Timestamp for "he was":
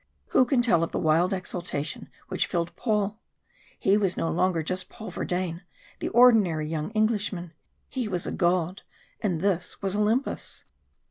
3.77-4.17, 7.87-8.25